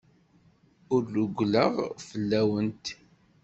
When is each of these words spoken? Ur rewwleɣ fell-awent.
Ur 0.93 1.03
rewwleɣ 1.13 1.73
fell-awent. 2.07 2.85